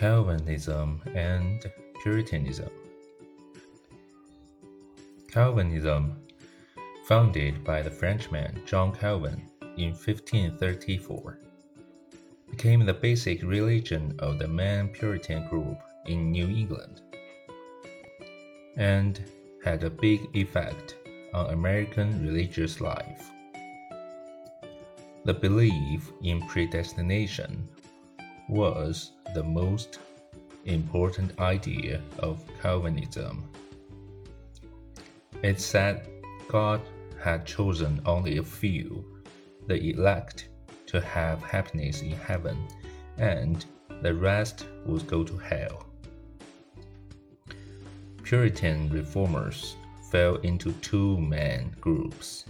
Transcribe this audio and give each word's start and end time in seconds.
Calvinism 0.00 1.02
and 1.14 1.62
Puritanism. 2.02 2.70
Calvinism, 5.30 6.16
founded 7.04 7.62
by 7.62 7.82
the 7.82 7.90
Frenchman 7.90 8.62
John 8.64 8.94
Calvin 8.94 9.42
in 9.76 9.90
1534, 9.90 11.38
became 12.50 12.86
the 12.86 12.94
basic 12.94 13.42
religion 13.42 14.14
of 14.20 14.38
the 14.38 14.48
main 14.48 14.88
Puritan 14.88 15.46
group 15.50 15.78
in 16.06 16.32
New 16.32 16.48
England 16.48 17.02
and 18.78 19.22
had 19.62 19.84
a 19.84 19.90
big 19.90 20.34
effect 20.34 20.96
on 21.34 21.52
American 21.52 22.26
religious 22.26 22.80
life. 22.80 23.30
The 25.26 25.34
belief 25.34 26.10
in 26.22 26.40
predestination 26.48 27.68
was 28.50 29.12
the 29.34 29.42
most 29.42 30.00
important 30.64 31.38
idea 31.38 32.00
of 32.18 32.42
Calvinism. 32.60 33.44
It 35.42 35.60
said 35.60 36.08
God 36.48 36.80
had 37.22 37.46
chosen 37.46 38.00
only 38.04 38.38
a 38.38 38.42
few, 38.42 39.04
the 39.66 39.90
elect, 39.90 40.48
to 40.86 41.00
have 41.00 41.40
happiness 41.42 42.02
in 42.02 42.12
heaven, 42.12 42.66
and 43.18 43.64
the 44.02 44.12
rest 44.12 44.66
would 44.84 45.06
go 45.06 45.22
to 45.22 45.36
hell. 45.36 45.86
Puritan 48.24 48.88
reformers 48.90 49.76
fell 50.10 50.36
into 50.36 50.72
two 50.74 51.18
main 51.18 51.74
groups. 51.80 52.44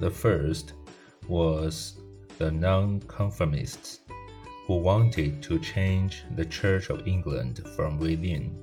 The 0.00 0.10
first 0.10 0.72
was 1.28 2.00
the 2.38 2.50
nonconformists, 2.50 4.00
who 4.70 4.76
wanted 4.76 5.42
to 5.42 5.58
change 5.58 6.22
the 6.36 6.44
Church 6.44 6.90
of 6.90 7.04
England 7.04 7.60
from 7.74 7.98
within. 7.98 8.56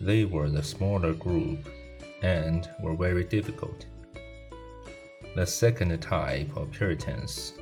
They 0.00 0.24
were 0.24 0.48
the 0.48 0.62
smaller 0.62 1.12
group 1.12 1.68
and 2.22 2.66
were 2.80 2.96
very 2.96 3.24
difficult. 3.24 3.84
The 5.36 5.44
second 5.44 5.94
type 6.00 6.56
of 6.56 6.70
Puritans 6.70 7.52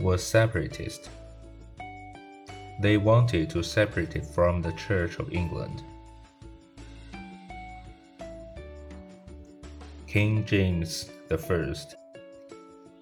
was 0.00 0.24
separatist. 0.24 1.10
They 2.80 2.96
wanted 2.96 3.50
to 3.50 3.62
separate 3.62 4.16
it 4.16 4.24
from 4.24 4.62
the 4.62 4.72
Church 4.72 5.18
of 5.18 5.30
England. 5.34 5.82
King 10.06 10.46
James 10.46 11.10
I, 11.30 11.74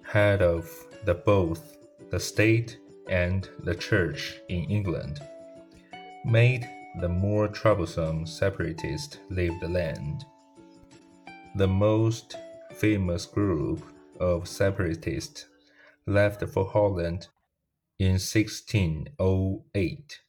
head 0.03 0.41
of 0.41 0.69
the 1.05 1.13
both 1.13 1.77
the 2.09 2.19
state 2.19 2.80
and 3.11 3.47
the 3.63 3.75
church 3.75 4.41
in 4.49 4.63
England, 4.63 5.21
made 6.25 6.67
the 7.01 7.09
more 7.09 7.47
troublesome 7.47 8.25
separatists 8.25 9.17
leave 9.29 9.59
the 9.59 9.67
land. 9.67 10.25
The 11.55 11.67
most 11.67 12.37
famous 12.73 13.25
group 13.25 13.83
of 14.19 14.47
separatists 14.47 15.45
left 16.07 16.43
for 16.45 16.65
Holland 16.65 17.27
in 17.99 18.13
1608. 18.13 20.19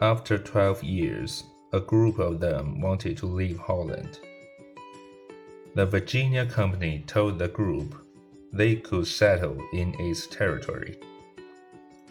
After 0.00 0.38
12 0.38 0.84
years, 0.84 1.44
a 1.72 1.80
group 1.80 2.18
of 2.18 2.40
them 2.40 2.80
wanted 2.80 3.16
to 3.18 3.26
leave 3.26 3.58
Holland. 3.58 4.18
The 5.74 5.86
Virginia 5.86 6.46
Company 6.46 7.02
told 7.06 7.38
the 7.38 7.48
group 7.48 7.94
they 8.52 8.76
could 8.76 9.06
settle 9.06 9.58
in 9.72 9.94
its 9.98 10.26
territory. 10.28 10.96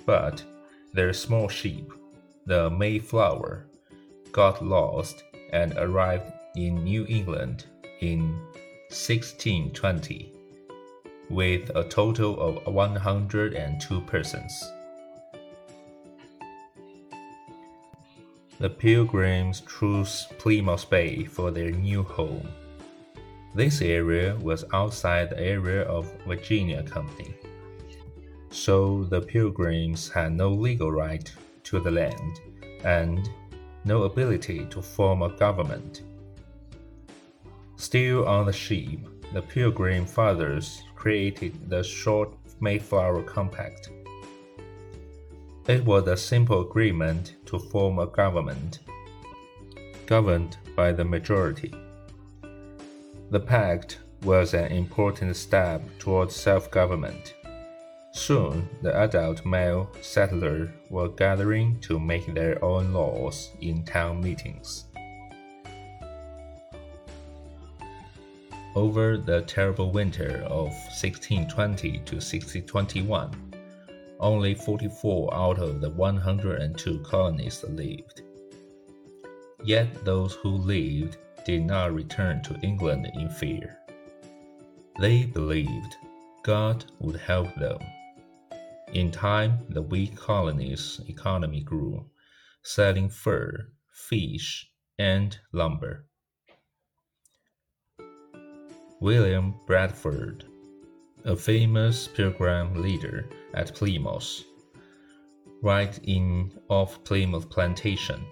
But 0.05 0.43
their 0.93 1.13
small 1.13 1.47
ship, 1.47 1.91
the 2.45 2.69
Mayflower, 2.69 3.65
got 4.31 4.65
lost 4.65 5.23
and 5.51 5.73
arrived 5.77 6.31
in 6.55 6.83
New 6.83 7.05
England 7.07 7.65
in 8.01 8.39
1620 8.89 10.33
with 11.29 11.71
a 11.75 11.83
total 11.83 12.39
of 12.39 12.73
102 12.73 14.01
persons. 14.01 14.71
The 18.59 18.69
Pilgrims 18.69 19.61
chose 19.61 20.27
Plymouth 20.37 20.89
Bay 20.89 21.25
for 21.25 21.51
their 21.51 21.71
new 21.71 22.03
home. 22.03 22.47
This 23.55 23.81
area 23.81 24.35
was 24.35 24.63
outside 24.73 25.29
the 25.29 25.39
area 25.39 25.83
of 25.83 26.11
Virginia 26.25 26.81
Company, 26.83 27.33
so 28.53 29.03
the 29.05 29.19
Pilgrims 29.19 30.09
had 30.09 30.31
no 30.31 30.49
legal 30.49 30.91
right 30.91 31.33
to 31.63 31.79
the 31.79 31.89
land 31.89 32.39
and 32.85 33.29
no 33.83 34.03
ability 34.03 34.65
to 34.69 34.81
form 34.81 35.23
a 35.23 35.29
government. 35.29 36.03
Still 37.77 38.27
on 38.27 38.45
the 38.45 38.53
ship, 38.53 38.99
the 39.33 39.41
Pilgrim 39.41 40.05
Fathers 40.05 40.83
created 40.95 41.69
the 41.69 41.83
Short 41.83 42.29
Mayflower 42.59 43.23
Compact. 43.23 43.89
It 45.67 45.83
was 45.83 46.07
a 46.07 46.15
simple 46.15 46.61
agreement 46.61 47.35
to 47.47 47.57
form 47.57 47.97
a 47.97 48.07
government, 48.07 48.79
governed 50.05 50.57
by 50.75 50.91
the 50.91 51.03
majority. 51.03 51.73
The 53.31 53.39
pact 53.39 53.99
was 54.23 54.53
an 54.53 54.71
important 54.71 55.35
step 55.35 55.81
towards 55.97 56.35
self 56.35 56.69
government. 56.69 57.33
Soon, 58.15 58.69
the 58.83 58.95
adult 58.95 59.43
male 59.43 59.89
settlers 60.01 60.69
were 60.91 61.09
gathering 61.09 61.79
to 61.79 61.99
make 61.99 62.31
their 62.33 62.63
own 62.63 62.93
laws 62.93 63.49
in 63.59 63.83
town 63.83 64.21
meetings. 64.21 64.85
Over 68.75 69.17
the 69.17 69.41
terrible 69.41 69.91
winter 69.91 70.43
of 70.45 70.69
1620 70.93 71.91
to 71.91 72.15
1621, 72.21 73.31
only 74.19 74.53
44 74.53 75.33
out 75.33 75.57
of 75.57 75.81
the 75.81 75.89
102 75.89 76.99
colonists 76.99 77.63
lived. 77.63 78.21
Yet 79.63 80.05
those 80.05 80.35
who 80.35 80.49
lived 80.49 81.17
did 81.45 81.63
not 81.63 81.95
return 81.95 82.43
to 82.43 82.59
England 82.61 83.09
in 83.15 83.27
fear. 83.29 83.79
They 84.99 85.25
believed 85.25 85.95
God 86.43 86.85
would 86.99 87.15
help 87.15 87.53
them. 87.55 87.79
In 88.93 89.09
time, 89.09 89.65
the 89.69 89.81
weak 89.81 90.15
colony's 90.15 91.01
economy 91.07 91.61
grew, 91.61 92.05
selling 92.61 93.09
fur, 93.09 93.71
fish, 93.91 94.69
and 94.99 95.35
lumber. 95.51 96.05
William 98.99 99.55
Bradford, 99.65 100.45
a 101.25 101.35
famous 101.35 102.07
pilgrim 102.07 102.81
leader 102.83 103.27
at 103.55 103.73
Plymouth, 103.73 104.43
right 105.63 105.99
in 106.03 106.51
Of 106.69 107.03
Plymouth 107.03 107.49
Plantation, 107.49 108.23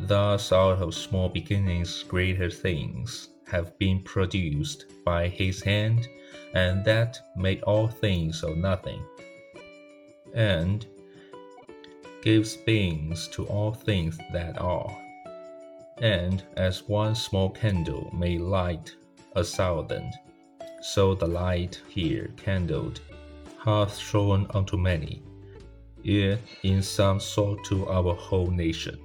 Thus, 0.00 0.52
out 0.52 0.82
of 0.82 0.94
small 0.94 1.28
beginnings, 1.28 2.02
greater 2.02 2.50
things 2.50 3.28
have 3.46 3.78
been 3.78 4.02
produced 4.02 4.86
by 5.04 5.28
his 5.28 5.62
hand, 5.62 6.08
and 6.54 6.84
that 6.84 7.20
made 7.36 7.62
all 7.62 7.86
things 7.86 8.42
of 8.42 8.56
nothing, 8.56 9.04
and 10.34 10.86
gives 12.22 12.56
beings 12.56 13.28
to 13.28 13.46
all 13.46 13.72
things 13.72 14.18
that 14.32 14.60
are. 14.60 14.96
And 15.98 16.42
as 16.56 16.88
one 16.88 17.14
small 17.14 17.50
candle 17.50 18.10
may 18.12 18.38
light 18.38 18.94
a 19.36 19.44
thousand, 19.44 20.12
so 20.80 21.14
the 21.14 21.26
light 21.26 21.80
here 21.88 22.30
kindled 22.36 23.00
hath 23.64 23.96
shone 23.96 24.46
unto 24.50 24.76
many, 24.76 25.22
yea, 26.02 26.38
in 26.62 26.82
some 26.82 27.20
sort 27.20 27.64
to 27.64 27.88
our 27.88 28.14
whole 28.14 28.50
nation. 28.50 28.98